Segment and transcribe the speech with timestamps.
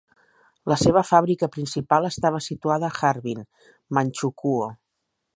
[0.71, 3.43] La seva fàbrica principal estava situada a Harbin,
[3.99, 4.71] Manchukuo.